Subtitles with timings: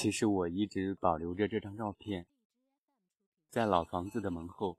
[0.00, 2.24] 其实我一直保留着这张照片，
[3.50, 4.78] 在老房子的门后，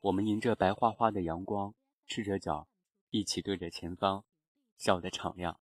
[0.00, 1.72] 我们迎着白花花的阳光，
[2.08, 2.66] 赤着脚，
[3.10, 4.24] 一起对着前方，
[4.76, 5.60] 笑得敞亮。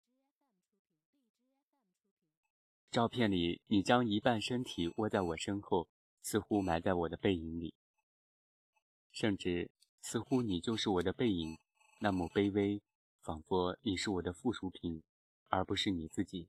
[2.93, 5.89] 照片里，你将一半身体窝在我身后，
[6.23, 7.75] 似乎埋在我的背影里，
[9.11, 9.69] 甚至
[10.01, 11.59] 似乎你就是我的背影，
[11.99, 12.81] 那么卑微，
[13.21, 15.03] 仿佛你是我的附属品，
[15.49, 16.47] 而不是你自己。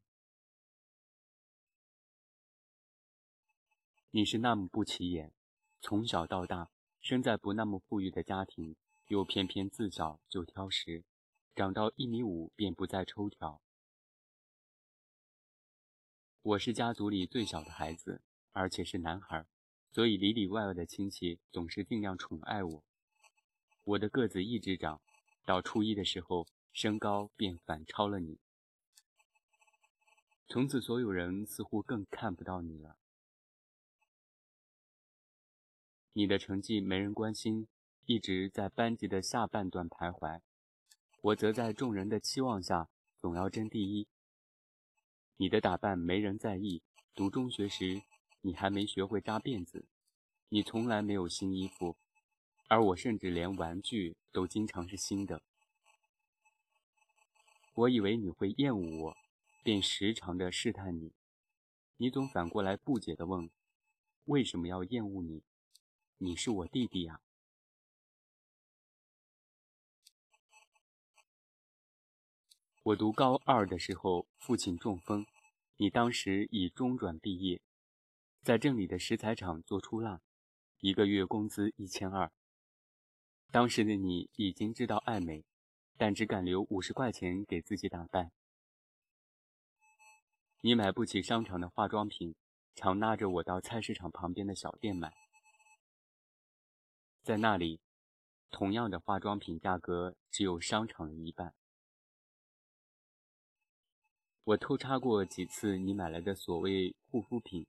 [4.15, 5.33] 你是那么不起眼，
[5.81, 6.69] 从小到大
[7.01, 8.75] 生在不那么富裕的家庭，
[9.07, 11.03] 又偏偏自小就挑食，
[11.55, 13.59] 长到一米五便不再抽条。
[16.43, 19.47] 我是家族里最小的孩子，而且是男孩，
[19.91, 22.83] 所以里里外外的亲戚总是尽量宠爱我。
[23.83, 25.01] 我的个子一直长，
[25.43, 28.37] 到初一的时候，身高便反超了你。
[30.47, 32.95] 从此，所有人似乎更看不到你了。
[36.15, 37.67] 你的成绩没人关心，
[38.05, 40.41] 一直在班级的下半段徘徊。
[41.21, 42.87] 我则在众人的期望下，
[43.19, 44.07] 总要争第一。
[45.37, 46.83] 你的打扮没人在意，
[47.15, 48.03] 读中学时
[48.41, 49.85] 你还没学会扎辫子，
[50.49, 51.97] 你从来没有新衣服，
[52.67, 55.41] 而我甚至连玩具都经常是新的。
[57.73, 59.17] 我以为你会厌恶我，
[59.63, 61.11] 便时常的试探你，
[61.97, 63.49] 你总反过来不解地问：
[64.25, 65.41] 为什么要厌恶你？
[66.23, 67.19] 你是我弟弟呀。
[72.81, 75.25] 我读高二的时候，父亲中风，
[75.75, 77.61] 你当时已中转毕业，
[78.41, 80.21] 在镇里的石材厂做出纳，
[80.79, 82.31] 一个月工资一千二。
[83.51, 85.43] 当时的你已经知道爱美，
[85.97, 88.31] 但只敢留五十块钱给自己打扮。
[90.61, 92.33] 你买不起商场的化妆品，
[92.75, 95.13] 常拉着我到菜市场旁边的小店买。
[97.23, 97.79] 在那里，
[98.51, 101.55] 同样的化妆品价格只有商场的一半。
[104.43, 107.65] 我偷插过几次你买来的所谓护肤品，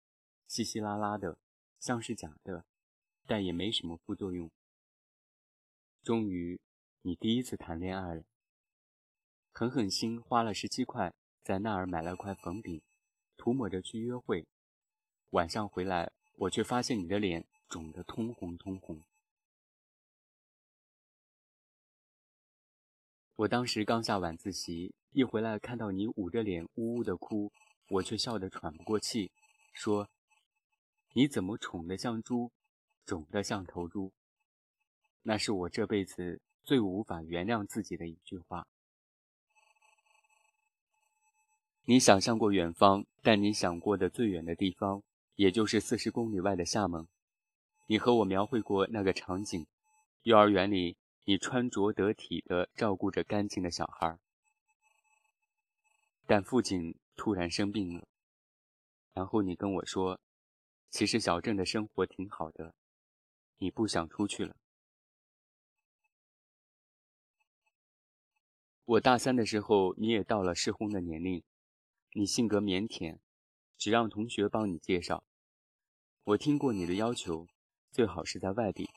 [0.48, 1.38] 稀稀拉拉的，
[1.78, 2.64] 像是假的，
[3.28, 4.50] 但也没什么副作用。
[6.02, 6.60] 终于，
[7.02, 8.24] 你第一次谈恋爱了，
[9.52, 11.14] 狠狠心花了十七块，
[11.44, 12.82] 在那儿买了块粉饼，
[13.36, 14.48] 涂抹着去约会。
[15.30, 19.04] 晚上回来，我却发现你的脸肿得通红通红。
[23.36, 27.50] 我当时刚下晚自习，一回来看到你捂着脸呜呜的哭，
[27.88, 29.32] 我却笑得喘不过气，
[29.72, 30.08] 说
[31.14, 32.52] ：“你怎么宠得像猪，
[33.04, 34.12] 肿得像头猪？”
[35.22, 38.68] 那是我这辈子最无法原谅自己的一句话。
[41.86, 45.02] 你想象过远方，但你想过的最远的地方，
[45.34, 47.08] 也就是四十公里外的厦门。
[47.88, 49.66] 你和我描绘过那个场景，
[50.22, 50.96] 幼儿园里。
[51.26, 54.18] 你穿着得体的照顾着干净的小孩，
[56.26, 58.06] 但父亲突然生病了，
[59.14, 60.20] 然后你跟我说，
[60.90, 62.74] 其实小镇的生活挺好的，
[63.56, 64.54] 你不想出去了。
[68.84, 71.42] 我大三的时候，你也到了适婚的年龄，
[72.12, 73.18] 你性格腼腆，
[73.78, 75.24] 只让同学帮你介绍。
[76.24, 77.48] 我听过你的要求，
[77.90, 78.90] 最好是在外地。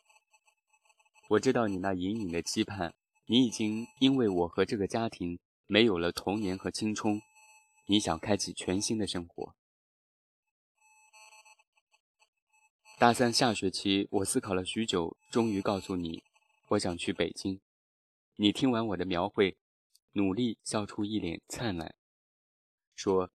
[1.31, 2.93] 我知道你那隐隐的期盼，
[3.25, 7.21] 你已经因为我和这个家庭没有了童年和青春，
[7.87, 9.53] 你想开启全新的生活。
[12.97, 16.23] 大三下学期，我思考了许久，终于告诉你，
[16.69, 17.59] 我想去北京。
[18.37, 19.57] 你听完我的描绘，
[20.13, 21.93] 努力笑出一脸灿烂，
[22.95, 23.29] 说：“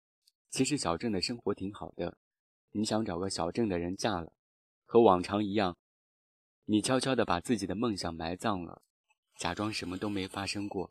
[0.48, 2.16] 其实小镇的生活挺好的，
[2.70, 4.32] 你想找个小镇的人嫁了，
[4.86, 5.76] 和往常一样。”
[6.72, 8.80] 你悄悄地把自己的梦想埋葬了，
[9.36, 10.90] 假装什么都没发生过。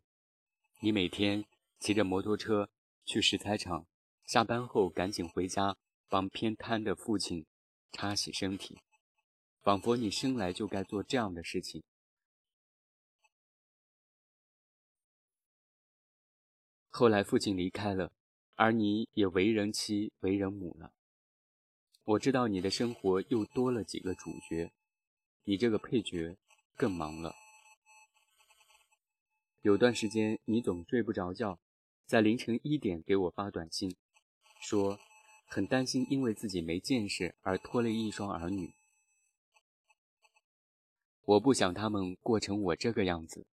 [0.78, 1.44] 你每天
[1.80, 2.70] 骑着摩托车
[3.04, 3.84] 去石材厂，
[4.24, 5.76] 下班后赶紧回家
[6.08, 7.44] 帮偏瘫的父亲
[7.90, 8.78] 擦洗身体，
[9.60, 11.82] 仿佛你生来就该做这样的事情。
[16.90, 18.12] 后来父亲离开了，
[18.54, 20.92] 而你也为人妻、为人母了。
[22.04, 24.72] 我知道你的生活又多了几个主角。
[25.44, 26.36] 你这个配角
[26.76, 27.34] 更忙了。
[29.62, 31.58] 有段时间你总睡不着觉，
[32.06, 33.96] 在凌晨一点给我发短信，
[34.60, 34.98] 说
[35.46, 38.74] 很担心因为自己没见识而拖累一双儿女。
[41.24, 43.46] 我不想他们过成我这个样子。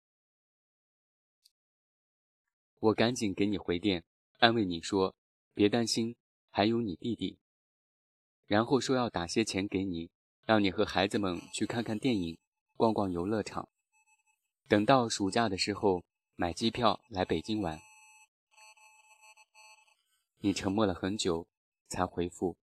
[2.80, 4.04] 我赶紧给你回电，
[4.38, 5.16] 安慰你说
[5.54, 6.16] 别担心，
[6.50, 7.38] 还有你弟弟。
[8.48, 10.10] 然后说要打些钱给你，
[10.50, 12.40] 让你和孩子们去看看电影，
[12.76, 13.70] 逛逛游乐场。
[14.68, 16.04] 等到暑假的时候，
[16.36, 17.80] 买机票来北京玩。
[20.40, 21.48] 你沉默了很久，
[21.88, 22.58] 才回复：“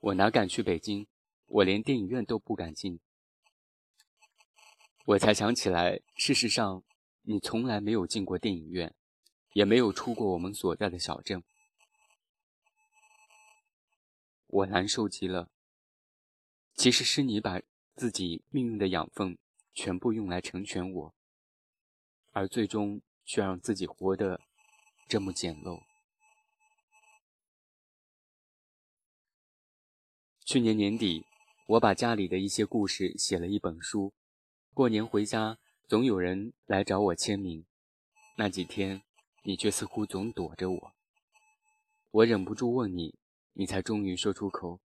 [0.00, 1.06] 我哪敢去北京？
[1.44, 2.98] 我连电影院都不敢进。”
[5.04, 6.82] 我才想起来，事实上，
[7.20, 8.94] 你从来没有进过电影院，
[9.52, 11.44] 也没有出过我们所在的小镇。
[14.46, 15.50] 我难受极了。
[16.74, 17.60] 其实是你把
[17.94, 19.38] 自己命运的养分
[19.72, 21.14] 全部用来成全我，
[22.32, 24.40] 而最终却让自己活得
[25.08, 25.82] 这么简陋。
[30.44, 31.24] 去年年底，
[31.68, 34.12] 我把家里的一些故事写了一本书。
[34.74, 37.64] 过年回家，总有人来找我签名。
[38.36, 39.02] 那几天，
[39.44, 40.92] 你却似乎总躲着我。
[42.10, 43.18] 我忍不住问你。
[43.54, 44.80] 你才终于说出口，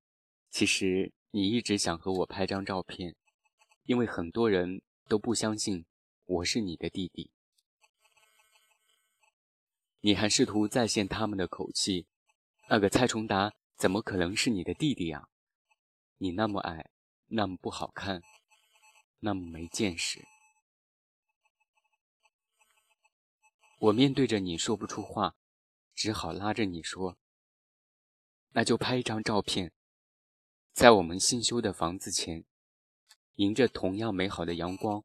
[0.49, 3.15] 其实你一直想和我拍张照片，
[3.83, 5.85] 因为很多人都不相信
[6.25, 7.31] 我是你的弟弟。
[9.99, 12.07] 你还试图再现他们的口气，
[12.69, 15.27] 那个蔡崇达怎么可能是你的弟弟啊？
[16.17, 16.89] 你那么矮，
[17.27, 18.21] 那么不好看，
[19.19, 20.25] 那么没见识。
[23.79, 25.35] 我面对着你说不出话，
[25.93, 27.17] 只好拉着你说。
[28.53, 29.71] 那就拍一张照片，
[30.77, 32.45] 在我们新修的房子前，
[33.37, 35.03] 迎着同样美好的阳光，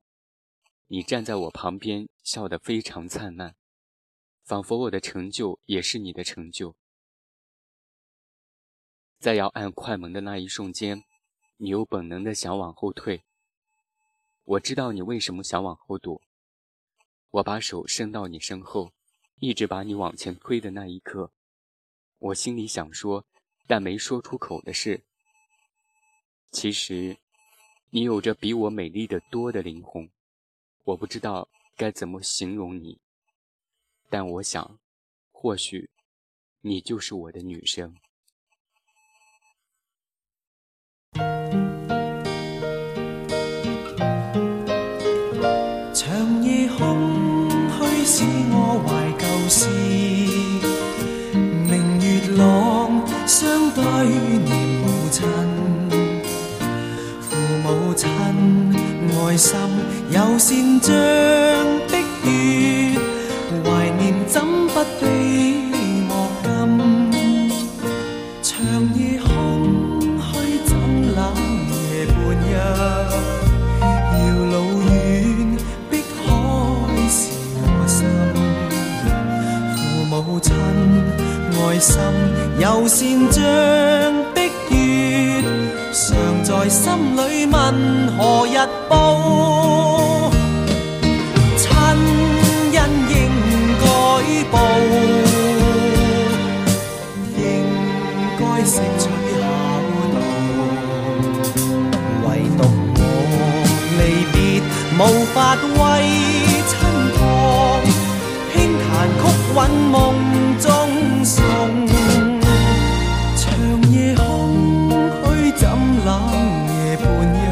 [0.88, 3.56] 你站在我旁边，笑得非常灿烂，
[4.44, 6.76] 仿佛我的成就也是你的成就。
[9.18, 11.04] 在要按快门的那一瞬间，
[11.56, 13.24] 你又本能的想往后退。
[14.44, 16.20] 我知道你为什么想往后躲。
[17.30, 18.92] 我把手伸到你身后，
[19.36, 21.32] 一直把你往前推的那一刻，
[22.18, 23.24] 我心里想说。
[23.66, 25.04] 但没说出口的是，
[26.52, 27.16] 其实
[27.90, 30.08] 你有着比我美丽的多的灵魂，
[30.84, 33.00] 我不知道该怎么形容你，
[34.10, 34.78] 但我想，
[35.32, 35.88] 或许
[36.60, 37.96] 你就是我的女神。
[45.94, 49.66] 长夜空虚，使我怀旧事，
[60.44, 60.92] 善像
[61.86, 61.92] 碧
[62.24, 62.98] 月，
[63.62, 65.06] 怀念怎不悲
[66.08, 66.10] 莫
[66.42, 66.50] 禁？
[68.42, 68.50] 长
[68.96, 69.30] 夜空
[70.18, 70.28] 虚
[70.66, 70.70] 怎
[71.14, 71.20] 冷
[71.70, 71.78] 夜
[72.08, 72.50] 半日，
[74.18, 74.90] 遥路远
[75.88, 76.26] 碧海
[77.08, 77.14] 是
[77.54, 78.00] 我心，
[79.76, 79.80] 父
[80.10, 80.10] 母
[80.40, 80.50] 亲。
[81.54, 81.94] 爱心
[82.58, 82.98] 又善
[83.30, 83.40] 像
[84.34, 84.36] 碧
[84.74, 84.74] 月，
[85.92, 86.02] 常
[86.42, 86.82] 在心
[87.16, 87.54] 里问
[88.18, 88.58] 何日
[88.88, 89.31] 报？
[109.92, 110.14] 梦
[110.58, 110.70] 中。
[113.36, 113.44] 长
[113.92, 114.22] 夜空
[115.22, 115.68] 虚，怎
[116.04, 116.08] 冷
[116.66, 117.44] 夜半日？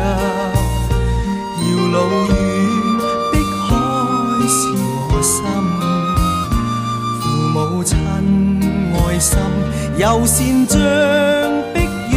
[1.61, 2.33] 遥路远，
[3.31, 3.35] 碧
[3.69, 3.71] 海
[4.49, 4.59] 是
[5.11, 5.33] 我心。
[7.21, 7.91] 父母亲
[8.95, 9.31] 爱心，
[9.99, 10.75] 又善像
[11.75, 11.77] 碧
[12.11, 12.17] 月，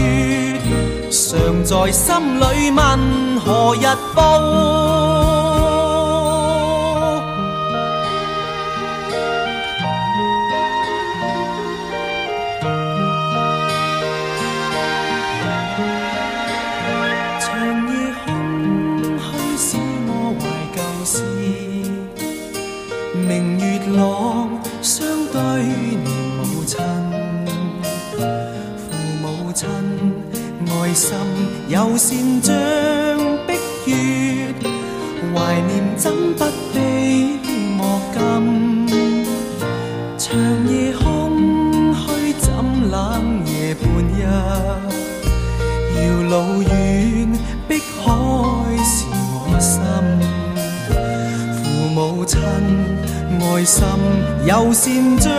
[1.11, 1.21] 常
[1.63, 2.05] 在心
[2.39, 2.79] 里问
[3.41, 4.21] 何日报？
[32.13, 32.53] 善像
[33.47, 33.53] 碧
[33.87, 34.53] 月，
[35.33, 37.39] 怀念怎不悲
[37.75, 38.87] 莫禁？
[40.19, 40.37] 长
[40.69, 42.53] 夜空虚怎
[42.91, 44.21] 冷夜半日？
[45.97, 46.71] 遥路远，
[47.67, 48.05] 碧海
[48.83, 49.81] 是我心。
[51.63, 51.65] 父
[51.95, 52.39] 母亲
[53.41, 53.81] 爱心，
[54.45, 54.83] 又善
[55.19, 55.32] 像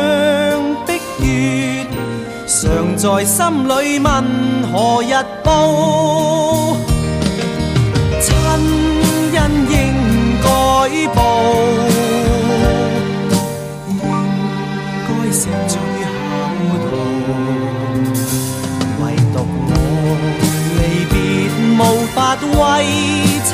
[3.25, 4.13] 心里问
[4.71, 6.77] 何日报？
[8.21, 8.53] 亲恩
[9.71, 9.73] 应
[10.43, 10.47] 该
[11.15, 11.19] 报，
[13.89, 14.05] 应该
[15.33, 15.75] 成最孝道。
[19.01, 19.03] 唯
[19.33, 19.37] 独
[19.71, 19.77] 我
[20.77, 20.79] 离
[21.11, 21.13] 别
[21.79, 21.81] 无
[22.15, 22.53] 法为
[23.43, 23.49] 亲。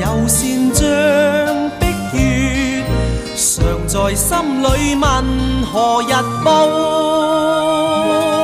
[0.00, 0.84] 有善像
[1.78, 2.84] 碧月，
[3.36, 5.04] 常在心里问
[5.64, 6.12] 何日
[6.44, 8.35] 报？